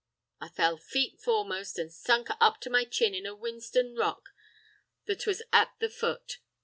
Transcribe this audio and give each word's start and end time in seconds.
I 0.39 0.49
fell 0.49 0.77
feet 0.77 1.19
foremost, 1.19 1.77
and 1.77 1.93
sunk 1.93 2.29
up 2.39 2.59
to 2.61 2.71
my 2.71 2.85
chin 2.85 3.13
in 3.13 3.27
a 3.27 3.35
whinstone 3.35 3.95
rock 3.95 4.29
that 5.05 5.27
was 5.27 5.43
at 5.53 5.75
the 5.77 5.89
foot. 5.89 6.39